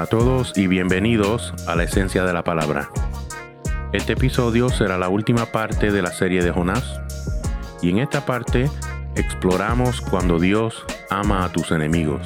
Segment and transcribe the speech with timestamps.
[0.00, 2.88] A todos y bienvenidos a la esencia de la palabra.
[3.92, 7.02] Este episodio será la última parte de la serie de Jonás
[7.82, 8.70] y en esta parte
[9.14, 12.22] exploramos cuando Dios ama a tus enemigos.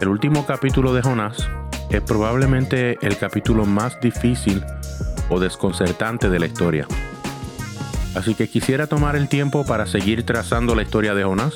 [0.00, 1.50] El último capítulo de Jonás
[1.90, 4.64] es probablemente el capítulo más difícil
[5.28, 6.86] o desconcertante de la historia.
[8.14, 11.54] Así que quisiera tomar el tiempo para seguir trazando la historia de Jonás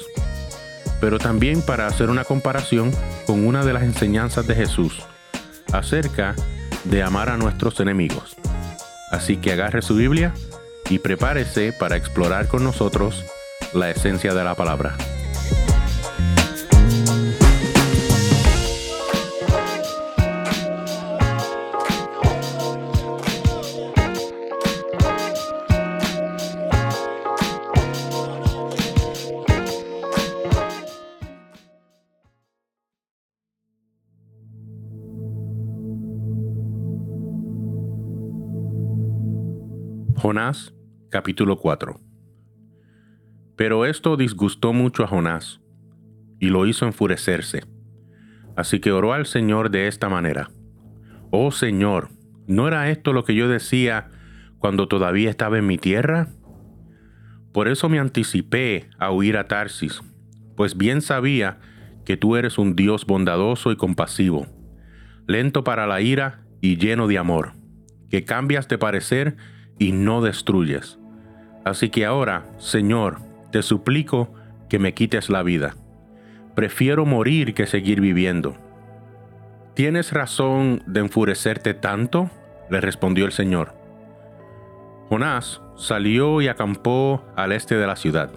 [1.05, 2.91] pero también para hacer una comparación
[3.27, 5.03] con una de las enseñanzas de Jesús
[5.71, 6.35] acerca
[6.85, 8.35] de amar a nuestros enemigos.
[9.11, 10.33] Así que agarre su Biblia
[10.89, 13.23] y prepárese para explorar con nosotros
[13.75, 14.97] la esencia de la palabra.
[40.25, 40.73] Jonás
[41.11, 42.01] capítulo 4
[43.57, 45.61] Pero esto disgustó mucho a Jonás,
[46.41, 47.65] y lo hizo enfurecerse.
[48.57, 50.49] Así que oró al Señor de esta manera.
[51.31, 52.09] Oh Señor,
[52.47, 54.09] ¿no era esto lo que yo decía
[54.59, 56.31] cuando todavía estaba en mi tierra?
[57.53, 60.01] Por eso me anticipé a huir a Tarsis,
[60.57, 61.59] pues bien sabía
[62.07, 64.47] que tú eres un Dios bondadoso y compasivo,
[65.27, 67.53] lento para la ira y lleno de amor,
[68.09, 69.37] que cambias de parecer
[69.79, 70.99] y no destruyes.
[71.65, 73.19] Así que ahora, Señor,
[73.51, 74.33] te suplico
[74.69, 75.75] que me quites la vida.
[76.55, 78.57] Prefiero morir que seguir viviendo.
[79.75, 82.31] ¿Tienes razón de enfurecerte tanto?
[82.71, 83.75] le respondió el Señor.
[85.09, 88.31] Jonás salió y acampó al este de la ciudad.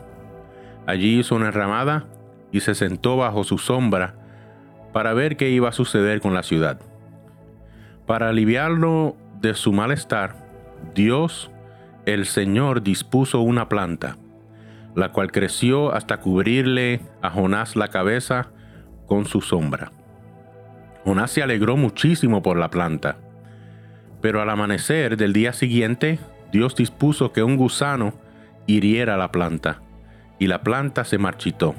[0.85, 2.05] Allí hizo una enramada
[2.51, 4.15] y se sentó bajo su sombra
[4.93, 6.79] para ver qué iba a suceder con la ciudad.
[8.05, 10.46] Para aliviarlo de su malestar,
[10.93, 11.51] Dios,
[12.05, 14.17] el Señor, dispuso una planta,
[14.95, 18.49] la cual creció hasta cubrirle a Jonás la cabeza
[19.05, 19.91] con su sombra.
[21.03, 23.17] Jonás se alegró muchísimo por la planta,
[24.21, 26.19] pero al amanecer del día siguiente,
[26.51, 28.13] Dios dispuso que un gusano
[28.65, 29.81] hiriera la planta,
[30.39, 31.75] y la planta se marchitó.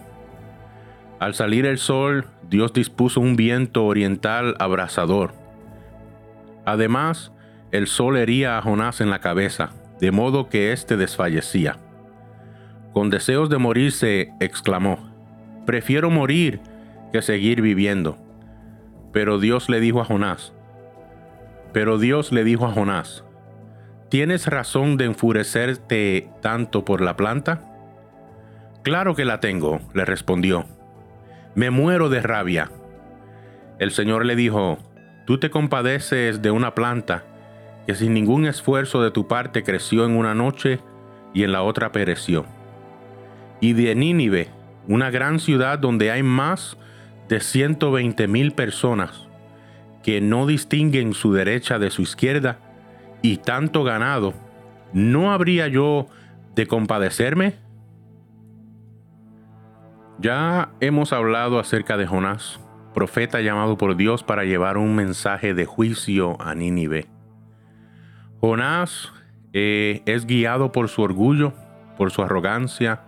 [1.18, 5.34] Al salir el sol, Dios dispuso un viento oriental abrasador.
[6.64, 7.32] Además,
[7.70, 9.70] el sol hería a Jonás en la cabeza,
[10.00, 11.76] de modo que éste desfallecía.
[12.92, 15.12] Con deseos de morirse, exclamó,
[15.66, 16.60] Prefiero morir
[17.12, 18.16] que seguir viviendo.
[19.12, 20.54] Pero Dios le dijo a Jonás,
[21.72, 23.24] pero Dios le dijo a Jonás,
[24.08, 27.60] ¿tienes razón de enfurecerte tanto por la planta?
[28.82, 30.64] Claro que la tengo, le respondió.
[31.54, 32.70] Me muero de rabia.
[33.78, 34.78] El Señor le dijo,
[35.26, 37.24] tú te compadeces de una planta
[37.88, 40.78] que sin ningún esfuerzo de tu parte creció en una noche
[41.32, 42.44] y en la otra pereció.
[43.62, 44.50] Y de Nínive,
[44.86, 46.76] una gran ciudad donde hay más
[47.30, 49.26] de 120 mil personas
[50.02, 52.58] que no distinguen su derecha de su izquierda
[53.22, 54.34] y tanto ganado,
[54.92, 56.08] ¿no habría yo
[56.54, 57.54] de compadecerme?
[60.18, 62.60] Ya hemos hablado acerca de Jonás,
[62.92, 67.17] profeta llamado por Dios para llevar un mensaje de juicio a Nínive.
[68.40, 69.12] Jonás
[69.52, 71.52] eh, es guiado por su orgullo,
[71.96, 73.00] por su arrogancia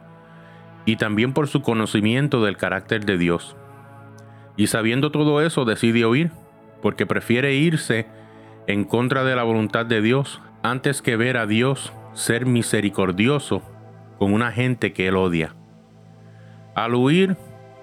[0.85, 3.57] y también por su conocimiento del carácter de Dios.
[4.57, 6.33] Y sabiendo todo eso decide huir,
[6.83, 8.07] porque prefiere irse
[8.67, 13.63] en contra de la voluntad de Dios antes que ver a Dios ser misericordioso
[14.19, 15.55] con una gente que él odia.
[16.75, 17.37] Al huir,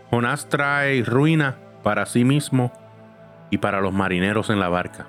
[0.10, 2.72] Jonás trae ruina para sí mismo
[3.50, 5.08] y para los marineros en la barca.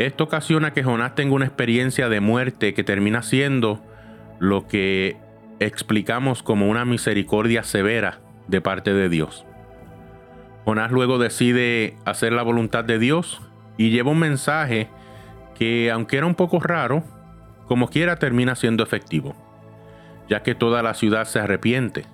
[0.00, 3.82] Esto ocasiona que Jonás tenga una experiencia de muerte que termina siendo
[4.38, 5.18] lo que
[5.58, 9.44] explicamos como una misericordia severa de parte de Dios.
[10.64, 13.42] Jonás luego decide hacer la voluntad de Dios
[13.76, 14.88] y lleva un mensaje
[15.54, 17.04] que, aunque era un poco raro,
[17.66, 19.36] como quiera termina siendo efectivo,
[20.30, 22.06] ya que toda la ciudad se arrepiente.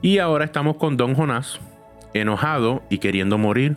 [0.00, 1.60] Y ahora estamos con Don Jonás,
[2.14, 3.76] enojado y queriendo morir,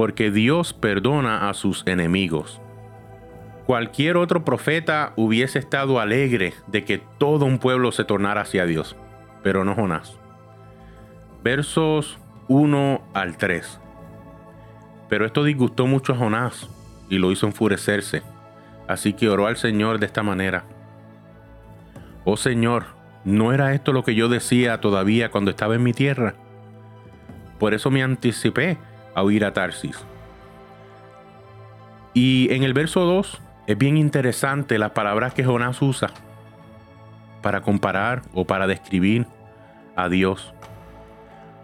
[0.00, 2.58] porque Dios perdona a sus enemigos.
[3.66, 8.96] Cualquier otro profeta hubiese estado alegre de que todo un pueblo se tornara hacia Dios,
[9.42, 10.18] pero no Jonás.
[11.44, 12.18] Versos
[12.48, 13.78] 1 al 3.
[15.10, 16.70] Pero esto disgustó mucho a Jonás
[17.10, 18.22] y lo hizo enfurecerse,
[18.88, 20.64] así que oró al Señor de esta manera.
[22.24, 22.86] Oh Señor,
[23.26, 26.36] ¿no era esto lo que yo decía todavía cuando estaba en mi tierra?
[27.58, 28.78] Por eso me anticipé
[29.14, 29.98] a huir a Tarsis.
[32.14, 36.10] Y en el verso 2 es bien interesante las palabras que Jonás usa
[37.42, 39.26] para comparar o para describir
[39.96, 40.52] a Dios.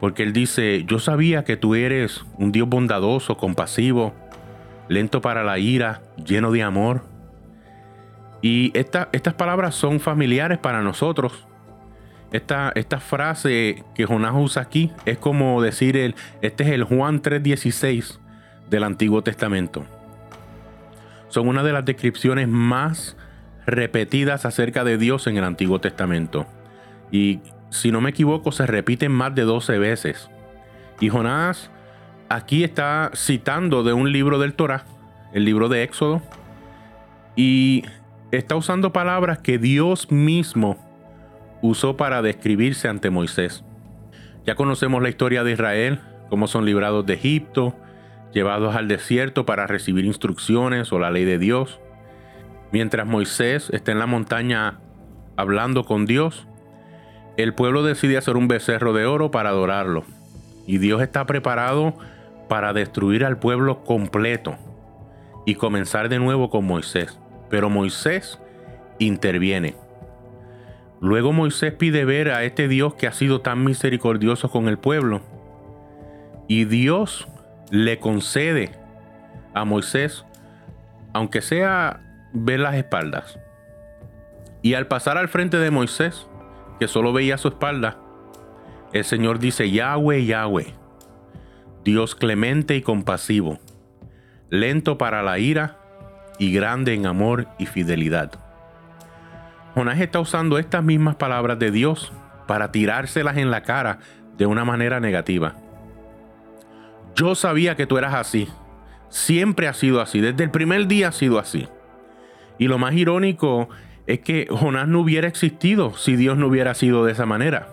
[0.01, 4.13] Porque él dice, yo sabía que tú eres un Dios bondadoso, compasivo,
[4.89, 7.03] lento para la ira, lleno de amor.
[8.43, 11.47] Y estas palabras son familiares para nosotros.
[12.33, 18.19] Esta, frase que Jonás usa aquí es como decir, el, este es el Juan 3.16
[18.69, 19.85] del Antiguo Testamento.
[21.29, 23.17] Son una de las descripciones más
[23.67, 26.47] repetidas acerca de Dios en el Antiguo Testamento.
[27.11, 27.41] Y
[27.71, 30.31] si no me equivoco, se repiten más de 12 veces.
[31.01, 31.71] Y Jonás
[32.29, 34.85] aquí está citando de un libro del Torah,
[35.33, 36.23] el libro de Éxodo,
[37.35, 37.85] y
[38.31, 40.86] está usando palabras que Dios mismo
[41.67, 43.65] usó para describirse ante Moisés.
[44.45, 47.75] Ya conocemos la historia de Israel, cómo son librados de Egipto,
[48.33, 51.81] llevados al desierto para recibir instrucciones o la ley de Dios.
[52.73, 54.79] Mientras Moisés está en la montaña
[55.37, 56.47] hablando con Dios,
[57.37, 60.05] el pueblo decide hacer un becerro de oro para adorarlo.
[60.67, 61.95] Y Dios está preparado
[62.49, 64.57] para destruir al pueblo completo
[65.45, 67.19] y comenzar de nuevo con Moisés.
[67.51, 68.39] Pero Moisés
[68.99, 69.77] interviene.
[71.01, 75.21] Luego Moisés pide ver a este Dios que ha sido tan misericordioso con el pueblo.
[76.49, 77.29] Y Dios
[77.71, 78.71] le concede
[79.55, 80.25] a Moisés,
[81.13, 82.01] aunque sea
[82.33, 83.39] ver las espaldas.
[84.63, 86.27] Y al pasar al frente de Moisés,
[86.79, 87.99] que solo veía su espalda,
[88.93, 90.75] el Señor dice, Yahweh, Yahweh,
[91.85, 93.59] Dios clemente y compasivo,
[94.51, 95.79] lento para la ira
[96.39, 98.46] y grande en amor y fidelidad.
[99.77, 102.11] Jonás está usando estas mismas palabras de Dios
[102.47, 103.99] para tirárselas en la cara
[104.39, 105.55] de una manera negativa.
[107.15, 108.49] Yo sabía que tú eras así.
[109.11, 110.23] Siempre ha sido así.
[110.23, 111.69] Desde el primer día ha sido así.
[112.57, 113.69] Y lo más irónico
[114.07, 117.69] es que Jonás no hubiera existido si Dios no hubiera sido de esa manera.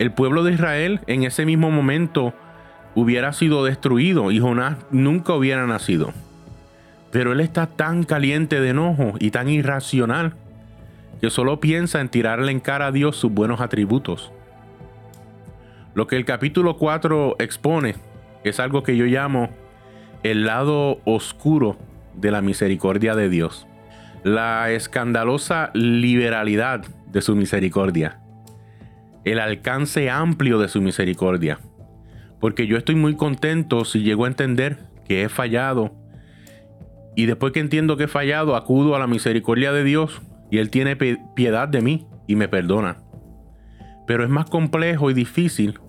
[0.00, 2.34] El pueblo de Israel en ese mismo momento
[2.96, 6.12] hubiera sido destruido y Jonás nunca hubiera nacido.
[7.12, 10.34] Pero él está tan caliente de enojo y tan irracional
[11.22, 14.32] que solo piensa en tirarle en cara a Dios sus buenos atributos.
[15.94, 17.94] Lo que el capítulo 4 expone
[18.44, 19.48] es algo que yo llamo
[20.22, 21.78] el lado oscuro
[22.14, 23.66] de la misericordia de Dios
[24.24, 28.20] la escandalosa liberalidad de su misericordia,
[29.24, 31.58] el alcance amplio de su misericordia.
[32.40, 35.92] Porque yo estoy muy contento si llego a entender que he fallado
[37.14, 40.22] y después que entiendo que he fallado, acudo a la misericordia de Dios
[40.52, 42.98] y Él tiene piedad de mí y me perdona.
[44.06, 45.80] Pero es más complejo y difícil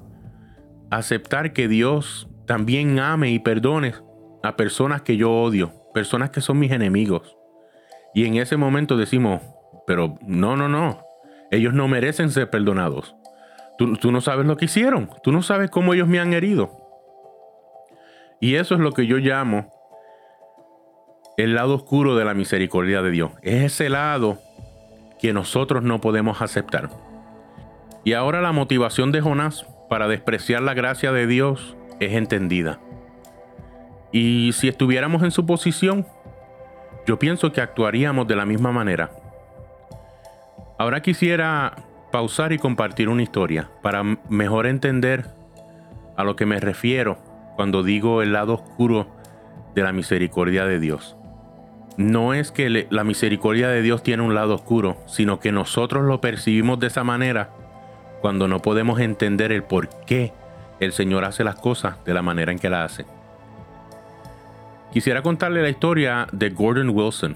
[0.89, 3.93] aceptar que Dios también ame y perdone
[4.41, 7.35] a personas que yo odio, personas que son mis enemigos.
[8.13, 9.41] Y en ese momento decimos,
[9.85, 11.01] pero no, no, no,
[11.51, 13.17] ellos no merecen ser perdonados.
[13.77, 16.71] Tú, no sabes lo que hicieron, tú no sabes cómo ellos me han herido.
[18.39, 19.73] Y eso es lo que yo llamo
[21.35, 23.31] el lado oscuro de la misericordia de Dios.
[23.41, 24.39] Es ese lado
[25.23, 26.89] que nosotros no podemos aceptar.
[28.03, 32.81] Y ahora la motivación de Jonás para despreciar la gracia de Dios es entendida.
[34.11, 36.05] Y si estuviéramos en su posición,
[37.07, 39.11] yo pienso que actuaríamos de la misma manera.
[40.77, 41.73] Ahora quisiera
[42.11, 45.29] pausar y compartir una historia para mejor entender
[46.17, 47.17] a lo que me refiero
[47.55, 49.07] cuando digo el lado oscuro
[49.73, 51.15] de la misericordia de Dios.
[51.97, 56.21] No es que la misericordia de Dios tiene un lado oscuro, sino que nosotros lo
[56.21, 57.51] percibimos de esa manera
[58.21, 60.33] cuando no podemos entender el por qué
[60.79, 63.05] el Señor hace las cosas de la manera en que las hace.
[64.91, 67.35] Quisiera contarle la historia de Gordon Wilson.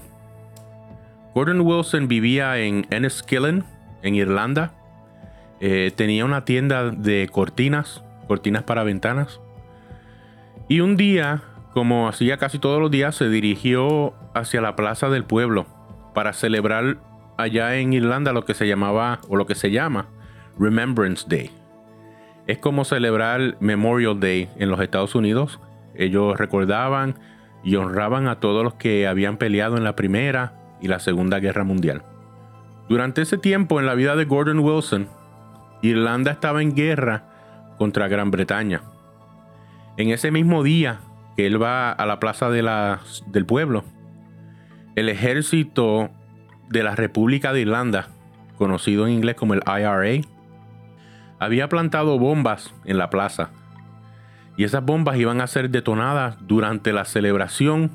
[1.34, 3.64] Gordon Wilson vivía en Enniskillen,
[4.02, 4.72] en Irlanda.
[5.60, 9.40] Eh, tenía una tienda de cortinas, cortinas para ventanas.
[10.68, 11.42] Y un día,
[11.74, 15.66] como hacía casi todos los días, se dirigió hacia la plaza del pueblo
[16.14, 16.98] para celebrar
[17.36, 20.08] allá en Irlanda lo que se llamaba o lo que se llama
[20.58, 21.50] Remembrance Day.
[22.46, 25.60] Es como celebrar Memorial Day en los Estados Unidos.
[25.94, 27.16] Ellos recordaban
[27.62, 31.64] y honraban a todos los que habían peleado en la Primera y la Segunda Guerra
[31.64, 32.02] Mundial.
[32.88, 35.08] Durante ese tiempo en la vida de Gordon Wilson,
[35.82, 38.80] Irlanda estaba en guerra contra Gran Bretaña.
[39.96, 41.00] En ese mismo día
[41.36, 43.84] que él va a la plaza de la, del pueblo,
[44.98, 46.10] el ejército
[46.70, 48.08] de la República de Irlanda,
[48.56, 50.26] conocido en inglés como el IRA,
[51.38, 53.50] había plantado bombas en la plaza
[54.56, 57.92] Y esas bombas iban a ser detonadas durante la celebración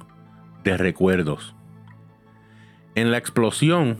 [0.63, 1.53] de recuerdos.
[2.95, 3.97] En la explosión,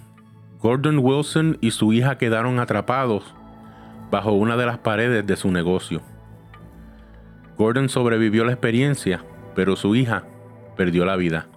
[0.59, 3.35] Gordon Wilson y su hija quedaron atrapados
[4.11, 6.01] bajo una de las paredes de su negocio.
[7.57, 10.23] Gordon sobrevivió la experiencia, pero su hija
[10.77, 11.47] perdió la vida.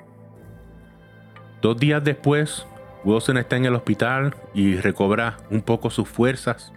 [1.66, 2.64] Dos días después,
[3.02, 6.73] Wilson está en el hospital y recobra un poco sus fuerzas.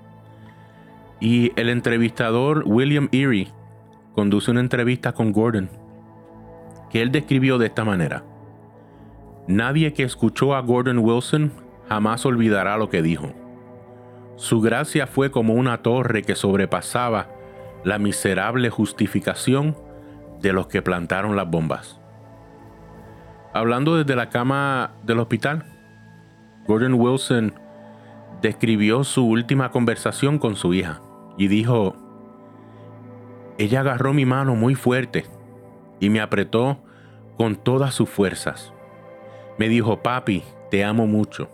[1.19, 3.53] Y el entrevistador William Erie
[4.15, 5.69] conduce una entrevista con Gordon,
[6.89, 8.23] que él describió de esta manera.
[9.47, 11.51] Nadie que escuchó a Gordon Wilson
[11.87, 13.31] jamás olvidará lo que dijo.
[14.37, 17.29] Su gracia fue como una torre que sobrepasaba
[17.83, 19.77] la miserable justificación
[20.41, 21.98] de los que plantaron las bombas.
[23.53, 25.65] Hablando desde la cama del hospital,
[26.67, 27.53] Gordon Wilson
[28.41, 31.01] describió su última conversación con su hija
[31.37, 31.95] y dijo,
[33.57, 35.25] ella agarró mi mano muy fuerte
[35.99, 36.79] y me apretó
[37.37, 38.71] con todas sus fuerzas.
[39.57, 41.49] Me dijo, papi, te amo mucho.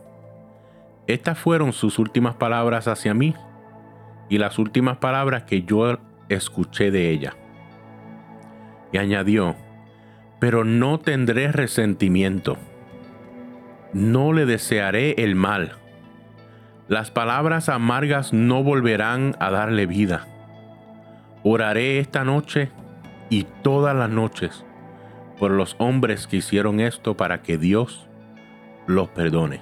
[1.08, 3.36] Estas fueron sus últimas palabras hacia mí
[4.30, 5.98] y las últimas palabras que yo
[6.30, 7.36] escuché de ella.
[8.92, 9.56] Y añadió,
[10.46, 12.56] pero no tendré resentimiento.
[13.94, 15.72] No le desearé el mal.
[16.88, 20.28] Las palabras amargas no volverán a darle vida.
[21.42, 22.70] Oraré esta noche
[23.32, 24.64] y todas las noches
[25.40, 28.08] por los hombres que hicieron esto para que Dios
[28.86, 29.62] los perdone.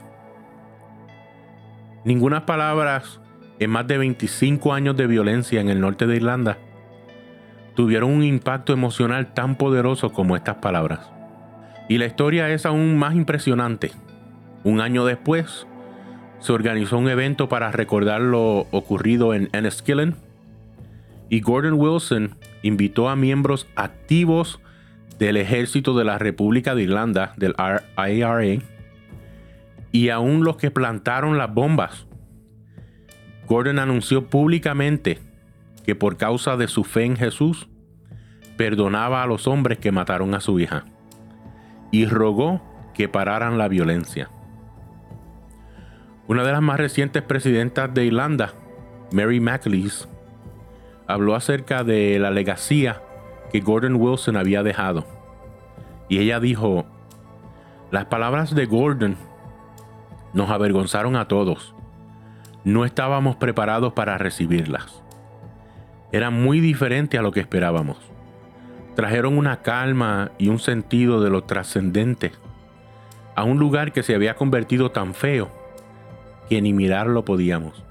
[2.04, 3.22] Ninguna palabras
[3.58, 6.58] en más de 25 años de violencia en el norte de Irlanda
[7.76, 11.12] tuvieron un impacto emocional tan poderoso como estas palabras.
[11.90, 13.92] Y la historia es aún más impresionante.
[14.64, 15.68] Un año después,
[16.40, 20.16] se organizó un evento para recordar lo ocurrido en Enniskillen
[21.30, 24.60] y Gordon Wilson invitó a miembros activos
[25.18, 27.56] del ejército de la República de Irlanda, del
[27.98, 28.62] IRA,
[29.92, 32.08] y aún los que plantaron las bombas.
[33.48, 35.20] Gordon anunció públicamente
[35.84, 37.68] que por causa de su fe en Jesús,
[38.58, 40.86] perdonaba a los hombres que mataron a su hija
[41.92, 42.62] y rogó
[42.94, 44.30] que pararan la violencia.
[46.28, 48.54] Una de las más recientes presidentas de Irlanda,
[49.12, 50.08] Mary McLeese,
[51.08, 53.02] habló acerca de la legacía
[53.52, 55.06] que Gordon Wilson había dejado.
[56.10, 56.86] Y ella dijo,
[57.92, 59.18] las palabras de Gordon
[60.34, 61.76] nos avergonzaron a todos.
[62.64, 65.03] No estábamos preparados para recibirlas.
[66.14, 67.98] Era muy diferente a lo que esperábamos.
[68.96, 72.32] Trajeron una calma y un sentido de lo trascendente
[73.36, 75.50] a un lugar que se había convertido tan feo
[76.48, 77.84] que ni mirarlo podíamos.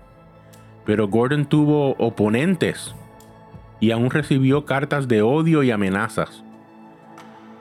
[0.87, 2.95] Pero Gordon tuvo oponentes
[3.81, 6.45] y aún recibió cartas de odio y amenazas.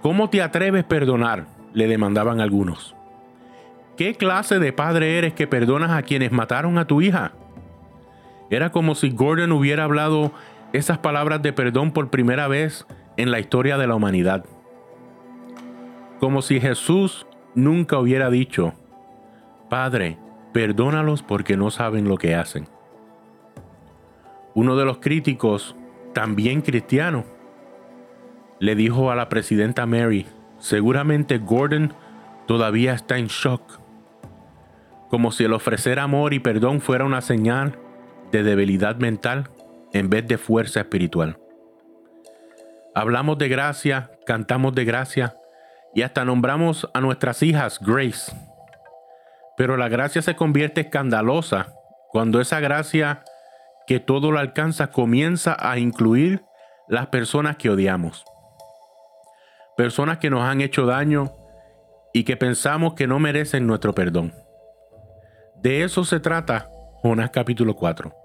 [0.03, 1.47] ¿Cómo te atreves a perdonar?
[1.73, 2.95] le demandaban algunos.
[3.97, 7.31] ¿Qué clase de padre eres que perdonas a quienes mataron a tu hija?
[8.49, 10.33] Era como si Gordon hubiera hablado
[10.73, 12.85] esas palabras de perdón por primera vez
[13.17, 14.45] en la historia de la humanidad.
[16.19, 17.25] Como si Jesús
[17.55, 18.73] nunca hubiera dicho,
[19.69, 20.17] Padre,
[20.53, 22.67] perdónalos porque no saben lo que hacen.
[24.53, 25.75] Uno de los críticos
[26.13, 27.25] también cristiano,
[28.59, 30.27] le dijo a la presidenta Mary,
[30.59, 31.93] seguramente Gordon
[32.47, 33.79] todavía está en shock,
[35.09, 37.77] como si el ofrecer amor y perdón fuera una señal
[38.31, 39.49] de debilidad mental
[39.93, 41.37] en vez de fuerza espiritual.
[42.93, 45.35] Hablamos de gracia, cantamos de gracia
[45.93, 48.31] y hasta nombramos a nuestras hijas Grace.
[49.57, 51.73] Pero la gracia se convierte escandalosa
[52.09, 53.23] cuando esa gracia
[53.87, 56.43] que todo lo alcanza comienza a incluir
[56.87, 58.25] las personas que odiamos.
[59.77, 61.31] Personas que nos han hecho daño
[62.13, 64.33] y que pensamos que no merecen nuestro perdón.
[65.55, 66.69] De eso se trata
[67.01, 68.20] Jonás capítulo 4.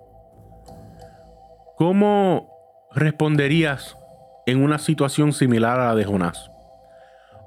[1.77, 3.99] ¿Cómo responderías
[4.47, 6.51] en una situación similar a la de Jonás?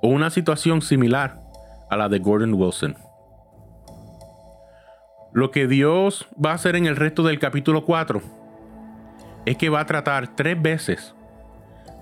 [0.03, 1.39] O una situación similar
[1.89, 2.95] a la de Gordon Wilson.
[5.33, 8.21] Lo que Dios va a hacer en el resto del capítulo 4
[9.47, 11.15] es que va a tratar tres veces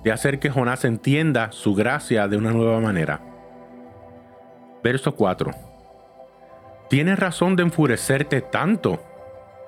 [0.04, 3.22] de hacer que Jonás entienda su gracia de una nueva manera.
[4.84, 5.52] Verso 4.
[6.90, 9.02] ¿Tienes razón de enfurecerte tanto?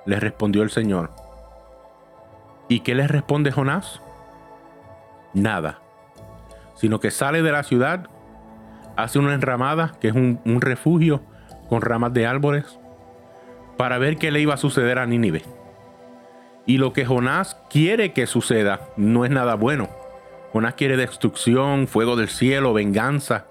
[0.06, 1.29] Le respondió el Señor.
[2.70, 4.00] ¿Y qué le responde Jonás?
[5.34, 5.80] Nada,
[6.76, 8.08] sino que sale de la ciudad,
[8.96, 11.22] hace una enramada, que es un, un refugio
[11.68, 12.80] con ramas de árboles,
[13.76, 15.42] para ver qué le iba a suceder a Nínive.
[16.66, 19.90] Y lo que Jonás quiere que suceda no es nada bueno.
[20.54, 23.46] Jonás quiere destrucción, fuego del cielo, venganza.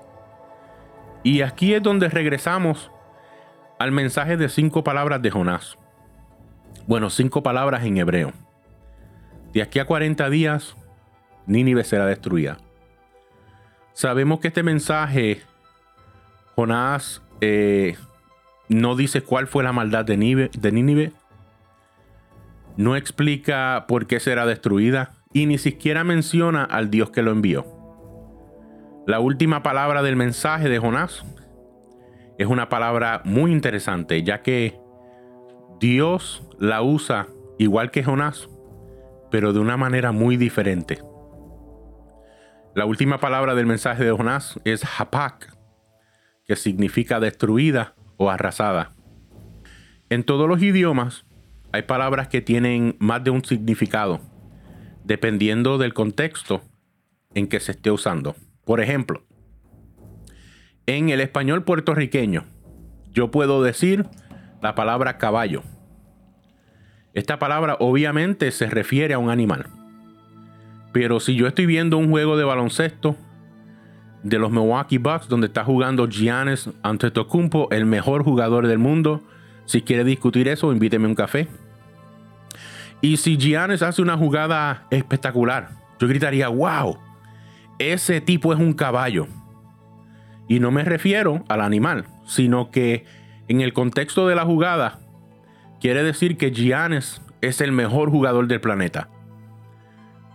[1.24, 2.92] Y aquí es donde regresamos
[3.80, 5.76] al mensaje de cinco palabras de Jonás.
[6.86, 8.32] Bueno, cinco palabras en hebreo.
[9.58, 10.76] De aquí a 40 días,
[11.46, 12.58] Nínive será destruida.
[13.92, 15.42] Sabemos que este mensaje,
[16.54, 17.96] Jonás eh,
[18.68, 21.12] no dice cuál fue la maldad de Nínive,
[22.76, 27.66] no explica por qué será destruida y ni siquiera menciona al Dios que lo envió.
[29.08, 31.24] La última palabra del mensaje de Jonás
[32.38, 34.78] es una palabra muy interesante, ya que
[35.80, 37.26] Dios la usa
[37.58, 38.48] igual que Jonás,
[39.30, 40.98] pero de una manera muy diferente.
[42.74, 45.56] La última palabra del mensaje de Jonás es hapak,
[46.44, 48.92] que significa destruida o arrasada.
[50.10, 51.26] En todos los idiomas
[51.72, 54.20] hay palabras que tienen más de un significado,
[55.04, 56.62] dependiendo del contexto
[57.34, 58.36] en que se esté usando.
[58.64, 59.24] Por ejemplo,
[60.86, 62.44] en el español puertorriqueño,
[63.10, 64.06] yo puedo decir
[64.62, 65.62] la palabra caballo.
[67.18, 69.66] Esta palabra obviamente se refiere a un animal.
[70.92, 73.16] Pero si yo estoy viendo un juego de baloncesto
[74.22, 79.20] de los Milwaukee Bucks donde está jugando Giannis Antetokounmpo, el mejor jugador del mundo,
[79.64, 81.48] si quiere discutir eso, invíteme un café.
[83.00, 86.98] Y si Giannis hace una jugada espectacular, yo gritaría, wow,
[87.80, 89.26] ese tipo es un caballo.
[90.46, 93.06] Y no me refiero al animal, sino que
[93.48, 95.00] en el contexto de la jugada,
[95.80, 99.08] quiere decir que Giannis es el mejor jugador del planeta.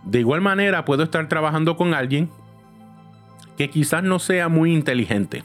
[0.04, 2.30] De igual manera, puedo estar trabajando con alguien
[3.56, 5.44] que quizás no sea muy inteligente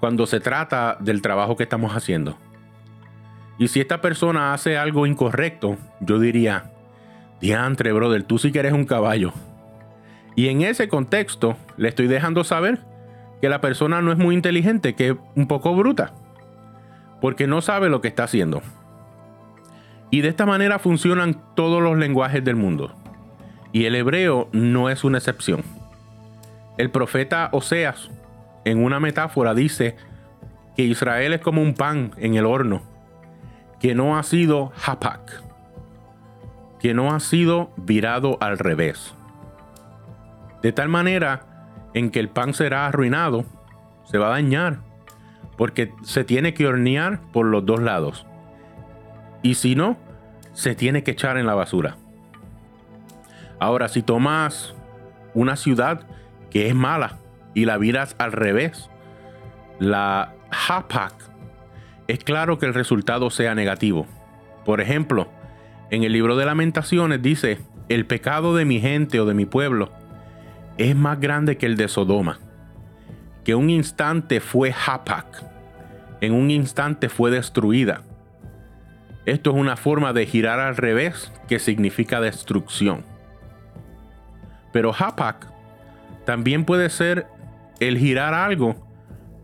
[0.00, 2.38] cuando se trata del trabajo que estamos haciendo.
[3.58, 6.70] Y si esta persona hace algo incorrecto, yo diría,
[7.40, 9.32] diantre, brother, tú sí que eres un caballo.
[10.36, 12.78] Y en ese contexto le estoy dejando saber
[13.40, 16.12] que la persona no es muy inteligente, que es un poco bruta,
[17.20, 18.62] porque no sabe lo que está haciendo.
[20.10, 22.94] Y de esta manera funcionan todos los lenguajes del mundo.
[23.72, 25.62] Y el hebreo no es una excepción.
[26.78, 28.10] El profeta Oseas,
[28.64, 29.96] en una metáfora, dice
[30.76, 32.82] que Israel es como un pan en el horno,
[33.80, 35.42] que no ha sido hapak,
[36.78, 39.12] que no ha sido virado al revés.
[40.62, 41.42] De tal manera
[41.94, 43.44] en que el pan será arruinado,
[44.04, 44.78] se va a dañar,
[45.56, 48.27] porque se tiene que hornear por los dos lados.
[49.42, 49.96] Y si no,
[50.52, 51.96] se tiene que echar en la basura.
[53.60, 54.74] Ahora, si tomas
[55.34, 56.06] una ciudad
[56.50, 57.18] que es mala
[57.54, 58.90] y la viras al revés,
[59.78, 61.14] la Hapak,
[62.06, 64.06] es claro que el resultado sea negativo.
[64.64, 65.28] Por ejemplo,
[65.90, 69.90] en el libro de lamentaciones dice, el pecado de mi gente o de mi pueblo
[70.76, 72.38] es más grande que el de Sodoma,
[73.44, 75.44] que un instante fue Hapak,
[76.20, 78.02] en un instante fue destruida.
[79.28, 83.04] Esto es una forma de girar al revés que significa destrucción.
[84.72, 85.46] Pero Hapak
[86.24, 87.26] también puede ser
[87.80, 88.76] el girar algo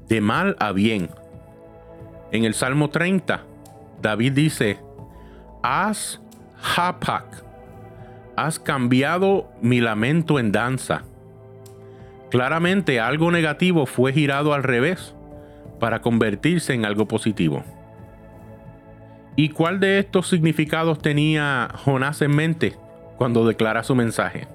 [0.09, 1.11] de mal a bien.
[2.33, 3.43] En el Salmo 30,
[4.01, 4.79] David dice,
[5.63, 6.21] Haz
[6.77, 7.45] Hapak,
[8.37, 11.05] has cambiado mi lamento en danza
[12.35, 15.15] Claramente algo negativo fue girado al revés
[15.79, 17.63] para convertirse en algo positivo.
[19.37, 22.77] ¿Y cuál de estos significados tenía Jonás en mente
[23.17, 24.47] cuando declara su mensaje?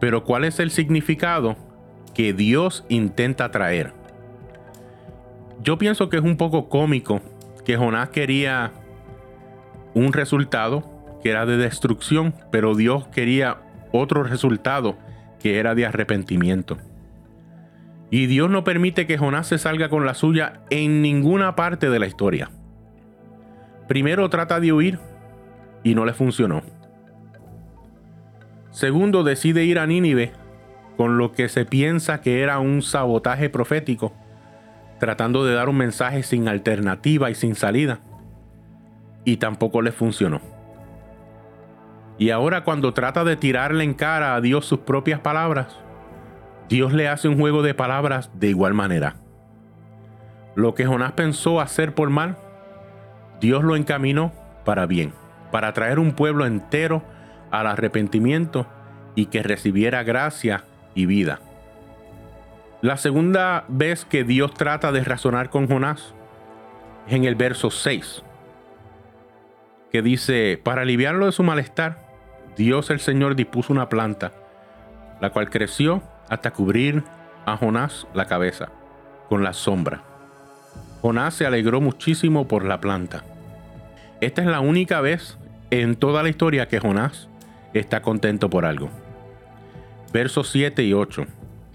[0.00, 1.56] Pero ¿cuál es el significado
[2.14, 3.92] que Dios intenta traer?
[5.62, 7.20] Yo pienso que es un poco cómico
[7.66, 8.72] que Jonás quería
[9.94, 13.58] un resultado que era de destrucción, pero Dios quería
[13.92, 14.96] otro resultado
[15.38, 16.78] que era de arrepentimiento.
[18.10, 21.98] Y Dios no permite que Jonás se salga con la suya en ninguna parte de
[21.98, 22.50] la historia.
[23.88, 24.98] Primero trata de huir
[25.82, 26.62] y no le funcionó.
[28.70, 30.32] Segundo decide ir a Nínive
[30.96, 34.12] con lo que se piensa que era un sabotaje profético,
[34.98, 38.00] tratando de dar un mensaje sin alternativa y sin salida.
[39.24, 40.40] Y tampoco le funcionó.
[42.18, 45.78] Y ahora cuando trata de tirarle en cara a Dios sus propias palabras,
[46.68, 49.16] Dios le hace un juego de palabras de igual manera.
[50.54, 52.38] Lo que Jonás pensó hacer por mal,
[53.40, 54.32] Dios lo encaminó
[54.64, 55.12] para bien,
[55.50, 57.02] para traer un pueblo entero
[57.50, 58.66] al arrepentimiento
[59.14, 61.40] y que recibiera gracia y vida.
[62.82, 66.14] La segunda vez que Dios trata de razonar con Jonás
[67.06, 68.22] es en el verso 6,
[69.90, 72.04] que dice, para aliviarlo de su malestar,
[72.56, 74.32] Dios el Señor dispuso una planta
[75.20, 77.02] la cual creció hasta cubrir
[77.44, 78.68] a Jonás la cabeza
[79.28, 80.02] con la sombra.
[81.06, 83.22] Jonás se alegró muchísimo por la planta.
[84.20, 85.38] Esta es la única vez
[85.70, 87.28] en toda la historia que Jonás
[87.74, 88.90] está contento por algo.
[90.12, 91.26] Versos 7 y 8.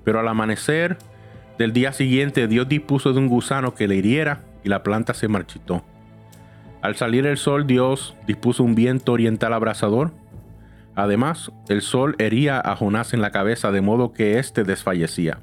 [0.04, 0.98] Pero al amanecer
[1.58, 5.30] del día siguiente Dios dispuso de un gusano que le hiriera y la planta se
[5.30, 5.82] marchitó.
[6.82, 10.12] Al salir el sol Dios dispuso un viento oriental abrasador.
[10.94, 15.40] Además, el sol hería a Jonás en la cabeza de modo que éste desfallecía.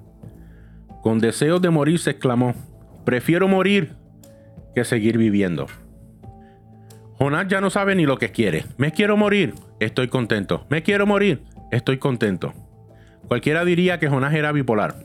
[1.02, 2.54] Con deseo de morir se exclamó,
[3.08, 3.94] prefiero morir
[4.74, 5.66] que seguir viviendo.
[7.14, 8.66] Jonás ya no sabe ni lo que quiere.
[8.76, 10.66] Me quiero morir, estoy contento.
[10.68, 12.52] Me quiero morir, estoy contento.
[13.26, 14.96] Cualquiera diría que Jonás era bipolar.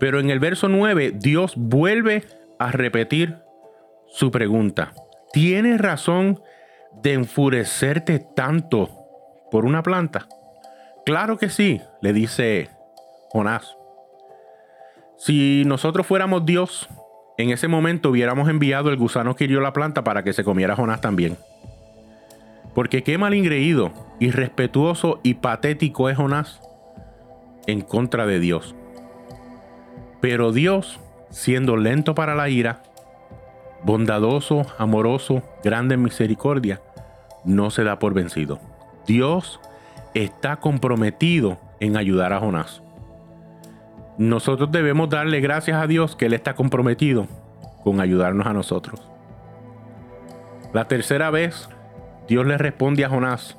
[0.00, 2.24] Pero en el verso 9, Dios vuelve
[2.58, 3.36] a repetir
[4.06, 4.94] su pregunta.
[5.34, 6.40] ¿Tienes razón
[7.02, 8.88] de enfurecerte tanto
[9.50, 10.26] por una planta?
[11.04, 12.70] Claro que sí, le dice
[13.32, 13.77] Jonás.
[15.18, 16.88] Si nosotros fuéramos Dios,
[17.38, 20.76] en ese momento hubiéramos enviado el gusano que hirió la planta para que se comiera
[20.76, 21.36] Jonás también.
[22.72, 26.60] Porque qué mal ingreído, irrespetuoso y patético es Jonás
[27.66, 28.76] en contra de Dios.
[30.20, 31.00] Pero Dios,
[31.30, 32.84] siendo lento para la ira,
[33.82, 36.80] bondadoso, amoroso, grande en misericordia,
[37.44, 38.60] no se da por vencido.
[39.04, 39.58] Dios
[40.14, 42.82] está comprometido en ayudar a Jonás.
[44.18, 47.28] Nosotros debemos darle gracias a Dios que Él está comprometido
[47.84, 49.00] con ayudarnos a nosotros.
[50.72, 51.68] La tercera vez,
[52.28, 53.56] Dios le responde a Jonás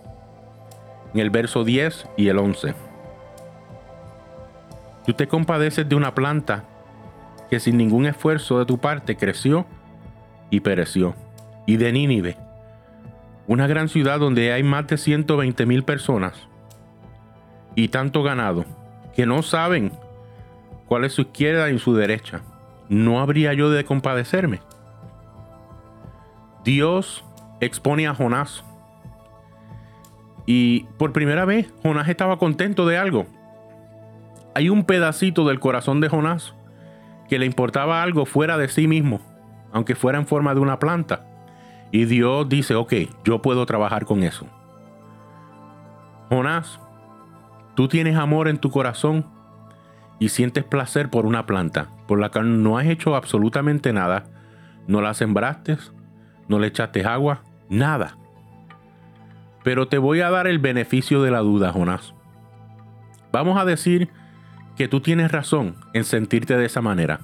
[1.13, 2.75] en el verso 10 y el 11.
[5.05, 6.65] Tú te compadeces de una planta
[7.49, 9.65] que sin ningún esfuerzo de tu parte creció
[10.49, 11.15] y pereció.
[11.65, 12.37] Y de Nínive,
[13.47, 16.33] una gran ciudad donde hay más de 120 mil personas
[17.75, 18.65] y tanto ganado
[19.15, 19.91] que no saben
[20.89, 22.41] cuál es su izquierda y su derecha.
[22.89, 24.59] ¿No habría yo de compadecerme?
[26.65, 27.23] Dios
[27.61, 28.65] expone a Jonás.
[30.45, 33.25] Y por primera vez Jonás estaba contento de algo.
[34.53, 36.53] Hay un pedacito del corazón de Jonás
[37.29, 39.21] que le importaba algo fuera de sí mismo
[39.71, 41.25] aunque fuera en forma de una planta.
[41.91, 44.45] Y Dios dice, ok, yo puedo trabajar con eso.
[46.29, 46.79] Jonás,
[47.75, 49.25] tú tienes amor en tu corazón
[50.19, 54.25] y sientes placer por una planta, por la cual no has hecho absolutamente nada.
[54.87, 55.77] No la sembraste,
[56.47, 58.17] no le echaste agua, nada.
[59.63, 62.13] Pero te voy a dar el beneficio de la duda, Jonás.
[63.31, 64.09] Vamos a decir
[64.75, 67.19] que tú tienes razón en sentirte de esa manera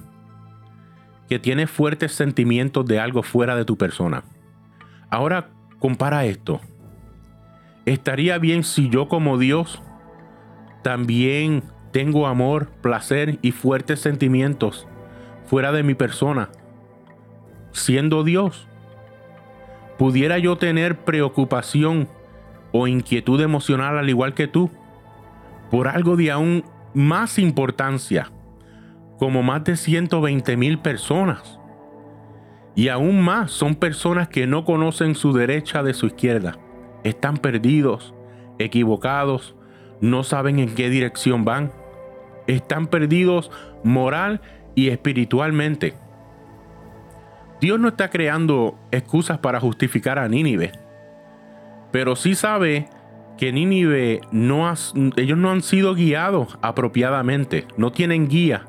[1.28, 4.24] que tienes fuertes sentimientos de algo fuera de tu persona.
[5.10, 6.60] Ahora compara esto.
[7.84, 9.82] ¿Estaría bien si yo como Dios
[10.82, 11.64] también
[11.96, 14.86] tengo amor, placer y fuertes sentimientos
[15.46, 16.50] fuera de mi persona?
[17.72, 18.68] Siendo Dios.
[19.96, 22.06] ¿Pudiera yo tener preocupación
[22.70, 24.70] o inquietud emocional al igual que tú?
[25.70, 28.30] Por algo de aún más importancia
[29.18, 31.58] como más de 120 mil personas.
[32.74, 36.58] Y aún más son personas que no conocen su derecha de su izquierda.
[37.04, 38.12] Están perdidos,
[38.58, 39.56] equivocados,
[40.02, 41.85] no saben en qué dirección van.
[42.46, 43.50] Están perdidos
[43.82, 44.40] moral
[44.74, 45.94] y espiritualmente.
[47.60, 50.72] Dios no está creando excusas para justificar a Nínive,
[51.90, 52.88] pero sí sabe
[53.38, 54.72] que Nínive no
[55.16, 58.66] ellos no han sido guiados apropiadamente, no tienen guía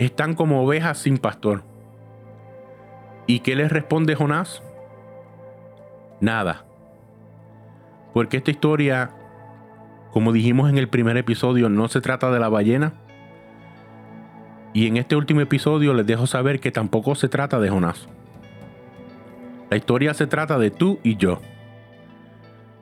[0.00, 1.62] están como ovejas sin pastor.
[3.26, 4.62] ¿Y qué les responde Jonás?
[6.22, 6.64] Nada.
[8.14, 9.10] Porque esta historia,
[10.12, 12.94] como dijimos en el primer episodio, no se trata de la ballena.
[14.72, 18.08] Y en este último episodio les dejo saber que tampoco se trata de Jonás.
[19.70, 21.40] La historia se trata de tú y yo.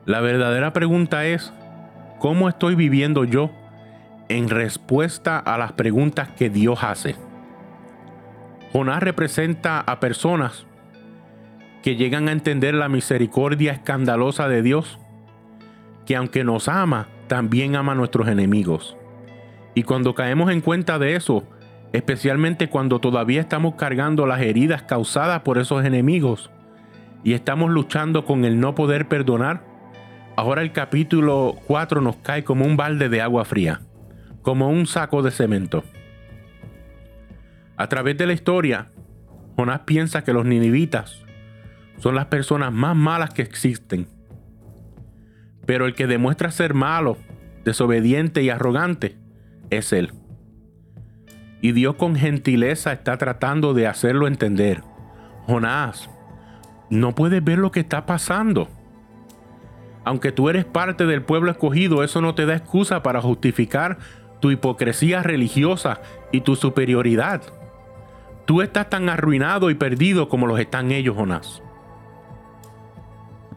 [0.06, 1.52] La verdadera pregunta es,
[2.18, 3.50] ¿cómo estoy viviendo yo
[4.28, 7.16] en respuesta a las preguntas que Dios hace.
[8.72, 10.66] Jonás representa a personas
[11.82, 14.98] que llegan a entender la misericordia escandalosa de Dios,
[16.06, 18.96] que aunque nos ama, también ama a nuestros enemigos.
[19.74, 21.44] Y cuando caemos en cuenta de eso,
[21.92, 26.50] especialmente cuando todavía estamos cargando las heridas causadas por esos enemigos
[27.22, 29.64] y estamos luchando con el no poder perdonar,
[30.36, 33.80] ahora el capítulo 4 nos cae como un balde de agua fría
[34.48, 35.84] como un saco de cemento.
[37.76, 38.90] A través de la historia,
[39.56, 41.22] Jonás piensa que los ninivitas
[41.98, 44.08] son las personas más malas que existen.
[45.68, 47.18] Pero el que demuestra ser malo
[47.62, 49.18] desobediente y arrogante
[49.68, 50.14] es Él.
[51.60, 54.82] Y Dios con gentileza está tratando de hacerlo entender.
[55.46, 56.08] Jonás,
[56.88, 58.66] no puedes ver lo que está pasando.
[60.06, 63.98] Aunque tú eres parte del pueblo escogido, eso no te da excusa para justificar
[64.40, 66.00] tu hipocresía religiosa
[66.32, 67.42] y tu superioridad.
[68.46, 71.62] Tú estás tan arruinado y perdido como los están ellos, Jonás.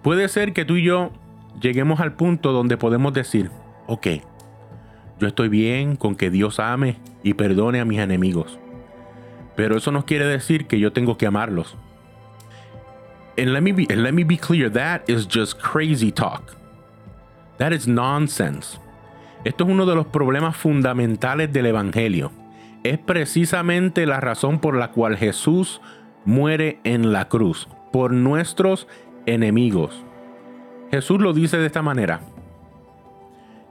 [0.04, 1.13] Puede ser que tú y yo
[1.60, 3.52] lleguemos al punto donde podemos decir,
[3.88, 4.08] ok,
[5.20, 8.60] yo estoy bien con que Dios ame y perdone a mis enemigos.
[9.56, 11.78] Pero eso no quiere decir que yo tengo que amarlos.
[13.38, 16.56] And let me be, let me be clear, that is just crazy talk.
[17.58, 18.80] That is nonsense.
[19.44, 22.32] Esto es uno de los problemas fundamentales del Evangelio.
[22.84, 25.82] Es precisamente la razón por la cual Jesús
[26.26, 28.88] muere en la cruz, por nuestros
[29.26, 30.04] enemigos.
[30.92, 32.20] Jesús lo dice de esta manera.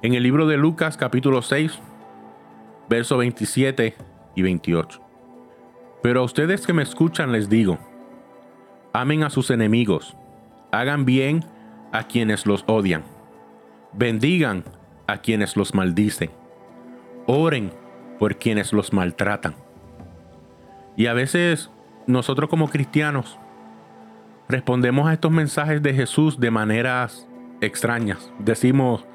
[0.00, 1.78] En el libro de Lucas capítulo 6,
[2.88, 3.94] versos 27
[4.34, 5.02] y 28.
[6.02, 7.78] Pero a ustedes que me escuchan les digo,
[8.94, 10.16] amen a sus enemigos,
[10.72, 11.44] hagan bien
[11.92, 13.04] a quienes los odian,
[13.92, 14.64] bendigan
[15.06, 16.30] a quienes los maldicen,
[17.26, 17.70] oren
[18.18, 19.56] por quienes los maltratan.
[20.96, 21.70] Y a veces
[22.06, 23.38] nosotros como cristianos
[24.50, 27.28] respondemos a estos mensajes de Jesús de maneras
[27.60, 28.32] extrañas.
[28.38, 29.06] Decimos,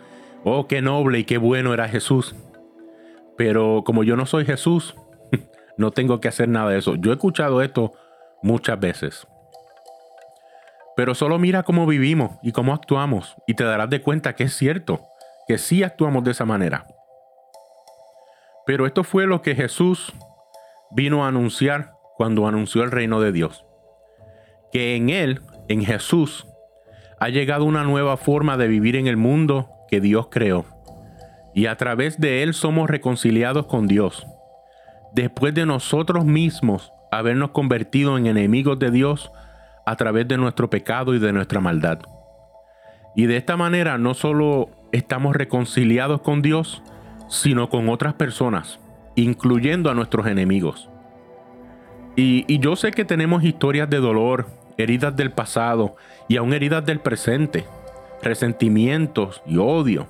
[0.44, 2.36] oh, qué noble y qué bueno era Jesús.
[3.38, 4.96] Pero como yo no soy Jesús,
[5.78, 6.96] no tengo que hacer nada de eso.
[6.96, 7.94] Yo he escuchado esto
[8.42, 9.28] muchas veces.
[10.96, 14.54] Pero solo mira cómo vivimos y cómo actuamos y te darás de cuenta que es
[14.56, 15.02] cierto,
[15.48, 16.86] que sí actuamos de esa manera.
[18.66, 20.14] Pero esto fue lo que Jesús
[20.92, 23.65] vino a anunciar cuando anunció el reino de Dios
[24.76, 26.46] que en Él, en Jesús,
[27.22, 30.66] ha llegado una nueva forma de vivir en el mundo que Dios creó.
[31.54, 34.28] Y a través de Él somos reconciliados con Dios.
[35.14, 39.32] Después de nosotros mismos habernos convertido en enemigos de Dios
[39.86, 42.00] a través de nuestro pecado y de nuestra maldad.
[43.16, 46.84] Y de esta manera no solo estamos reconciliados con Dios,
[47.30, 48.82] sino con otras personas,
[49.16, 50.90] incluyendo a nuestros enemigos.
[52.18, 55.96] Y, y, yo sé que tenemos historias de dolor heridas del pasado
[56.28, 57.66] y aún heridas del presente,
[58.22, 60.08] resentimientos y odio.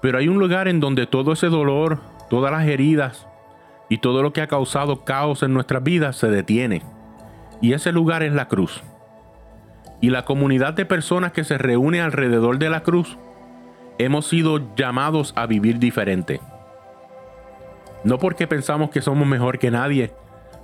[0.00, 3.26] Pero hay un lugar en donde todo ese dolor, todas las heridas
[3.88, 6.82] y todo lo que ha causado caos en nuestras vidas se detiene.
[7.60, 8.82] Y ese lugar es la cruz.
[10.00, 13.16] Y la comunidad de personas que se reúne alrededor de la cruz,
[13.98, 16.40] hemos sido llamados a vivir diferente.
[18.02, 20.12] No porque pensamos que somos mejor que nadie,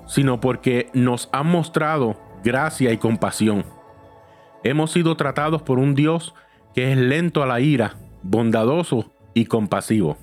[0.06, 3.64] sino porque nos han mostrado gracia y compasión.
[4.62, 6.34] Hemos sido tratados por un Dios
[6.74, 10.16] que es lento a la ira, bondadoso y compasivo.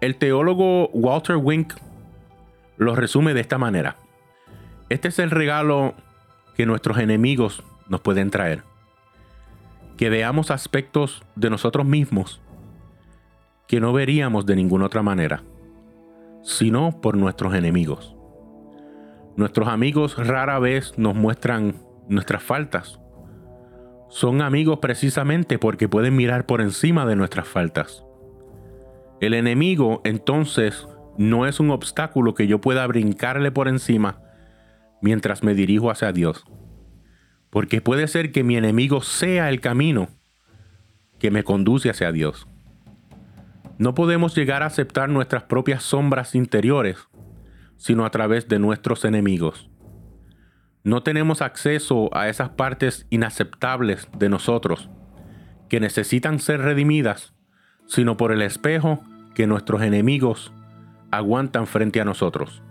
[0.00, 1.74] El teólogo Walter Wink
[2.78, 3.96] lo resume de esta manera.
[4.88, 5.94] Este es el regalo
[6.56, 8.62] que nuestros enemigos nos pueden traer.
[9.96, 12.40] Que veamos aspectos de nosotros mismos
[13.70, 15.44] que no veríamos de ninguna otra manera,
[16.42, 18.16] sino por nuestros enemigos.
[19.40, 21.76] Nuestros amigos rara vez nos muestran
[22.10, 23.00] nuestras faltas.
[24.10, 28.04] Son amigos precisamente porque pueden mirar por encima de nuestras faltas.
[29.18, 34.20] El enemigo entonces no es un obstáculo que yo pueda brincarle por encima
[35.00, 36.44] mientras me dirijo hacia Dios.
[37.48, 40.10] Porque puede ser que mi enemigo sea el camino
[41.18, 42.46] que me conduce hacia Dios.
[43.78, 47.08] No podemos llegar a aceptar nuestras propias sombras interiores
[47.80, 49.70] sino a través de nuestros enemigos.
[50.84, 54.90] No tenemos acceso a esas partes inaceptables de nosotros
[55.70, 57.32] que necesitan ser redimidas,
[57.86, 59.02] sino por el espejo
[59.34, 60.52] que nuestros enemigos
[61.10, 62.62] aguantan frente a nosotros.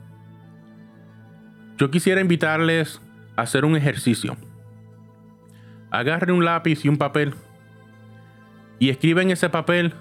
[1.77, 3.01] Yo quisiera invitarles
[3.35, 4.37] a hacer un ejercicio.
[5.89, 7.33] Agarre un lápiz y un papel
[8.77, 9.95] y escriba en ese papel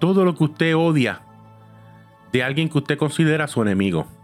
[0.00, 1.22] todo lo que usted odia
[2.30, 4.17] de alguien que usted considera su enemigo.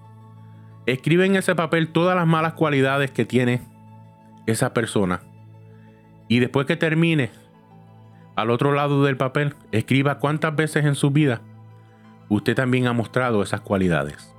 [0.87, 3.62] Escribe en ese papel todas las malas cualidades que tiene
[4.47, 5.23] esa persona.
[6.29, 7.31] Y después que termine,
[8.37, 11.40] al otro lado del papel, escriba cuántas veces en su vida
[12.29, 14.34] usted también ha mostrado esas cualidades.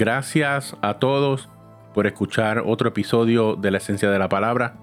[0.00, 1.50] Gracias a todos
[1.92, 4.76] por escuchar otro episodio de la esencia de la palabra.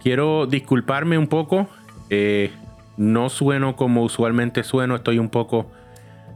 [0.00, 1.66] Quiero disculparme un poco.
[2.10, 2.52] Eh,
[2.96, 4.94] no sueno como usualmente sueno.
[4.94, 5.68] Estoy un poco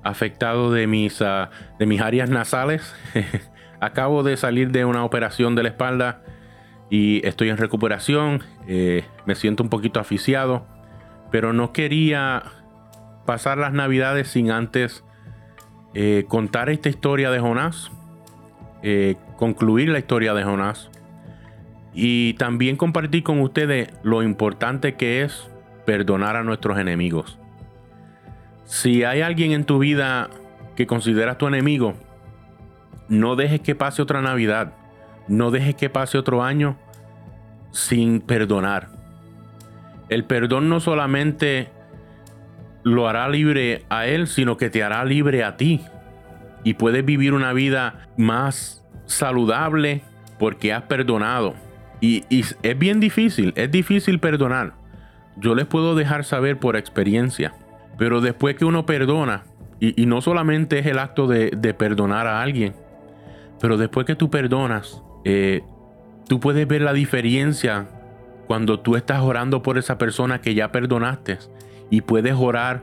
[0.02, 2.96] afectado de mis, ah, de mis áreas nasales.
[3.80, 6.24] Acabo de salir de una operación de la espalda
[6.90, 8.42] y estoy en recuperación.
[8.66, 10.66] Eh, me siento un poquito aficiado,
[11.30, 12.42] pero no quería
[13.24, 15.04] pasar las navidades sin antes
[15.94, 17.90] eh, contar esta historia de Jonás,
[18.82, 20.90] eh, concluir la historia de Jonás
[21.94, 25.48] y también compartir con ustedes lo importante que es
[25.86, 27.38] perdonar a nuestros enemigos.
[28.64, 30.28] Si hay alguien en tu vida
[30.76, 31.94] que consideras tu enemigo,
[33.08, 34.74] no dejes que pase otra Navidad,
[35.26, 36.76] no dejes que pase otro año
[37.72, 38.90] sin perdonar.
[40.08, 41.70] El perdón no solamente
[42.88, 45.80] lo hará libre a él, sino que te hará libre a ti.
[46.64, 50.02] Y puedes vivir una vida más saludable
[50.38, 51.54] porque has perdonado.
[52.00, 54.74] Y, es bien difícil, es difícil perdonar.
[55.36, 57.54] Yo les puedo dejar saber por experiencia.
[57.96, 59.44] Pero después que uno perdona,
[59.80, 62.74] y, no solamente es el acto de, perdonar a alguien,
[63.60, 65.62] pero después que tú perdonas, eh,
[66.28, 67.88] tú puedes ver la diferencia
[68.46, 71.38] cuando tú estás orando por esa persona que ya perdonaste
[71.90, 72.82] y puedes orar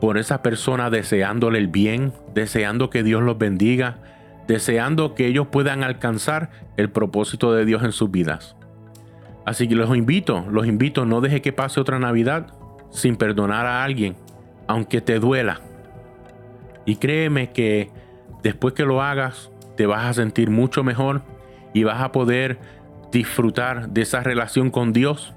[0.00, 3.98] por esa persona deseándole el bien, deseando que Dios los bendiga,
[4.46, 8.56] deseando que ellos puedan alcanzar el propósito de Dios en sus vidas.
[9.44, 12.48] Así que los invito, los invito, no deje que pase otra Navidad
[12.90, 14.16] sin perdonar a alguien,
[14.66, 15.60] aunque te duela.
[16.84, 17.90] Y créeme que
[18.42, 21.22] después que lo hagas, te vas a sentir mucho mejor
[21.74, 22.58] y vas a poder
[23.12, 25.35] disfrutar de esa relación con Dios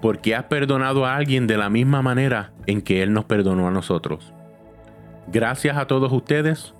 [0.00, 3.70] porque has perdonado a alguien de la misma manera en que Él nos perdonó a
[3.70, 4.32] nosotros.
[5.28, 6.74] Gracias a todos ustedes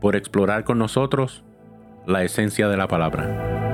[0.00, 1.44] por explorar con nosotros
[2.06, 3.65] la esencia de la palabra.